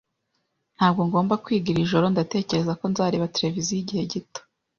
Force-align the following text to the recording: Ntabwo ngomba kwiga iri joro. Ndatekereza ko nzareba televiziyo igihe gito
Ntabwo 0.75 1.01
ngomba 1.07 1.39
kwiga 1.43 1.67
iri 1.71 1.89
joro. 1.91 2.05
Ndatekereza 2.09 2.71
ko 2.79 2.85
nzareba 2.91 3.31
televiziyo 3.35 3.79
igihe 3.83 4.03
gito 4.11 4.39